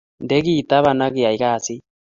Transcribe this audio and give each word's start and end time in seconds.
ndekei 0.23 0.63
tapan 0.69 0.99
akiyai 1.05 1.37
kasit 1.41 1.83